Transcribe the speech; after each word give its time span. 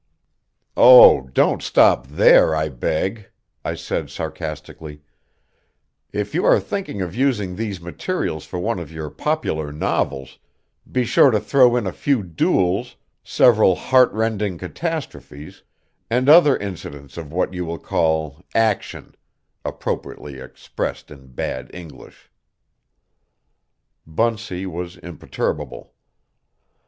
"Oh, 0.75 1.29
don't 1.31 1.61
stop 1.61 2.07
there, 2.07 2.55
I 2.55 2.69
beg," 2.69 3.29
I 3.63 3.75
said 3.75 4.09
sarcastically; 4.09 5.03
"if 6.11 6.33
you 6.33 6.43
are 6.43 6.59
thinking 6.59 7.03
of 7.03 7.13
using 7.13 7.55
these 7.55 7.79
materials 7.79 8.45
for 8.45 8.57
one 8.57 8.79
of 8.79 8.91
your 8.91 9.11
popular 9.11 9.71
novels, 9.71 10.39
be 10.91 11.05
sure 11.05 11.29
to 11.29 11.39
throw 11.39 11.75
in 11.75 11.85
a 11.85 11.91
few 11.91 12.23
duels, 12.23 12.95
several 13.23 13.75
heartrending 13.75 14.57
catastrophes, 14.57 15.61
and 16.09 16.27
other 16.27 16.57
incidents 16.57 17.15
of 17.15 17.31
what 17.31 17.53
you 17.53 17.77
call 17.77 18.41
'action,' 18.55 19.13
appropriately 19.63 20.39
expressed 20.39 21.11
in 21.11 21.27
bad 21.27 21.69
English." 21.75 22.31
Bunsey 24.07 24.65
was 24.65 24.97
imperturbable. 24.97 25.93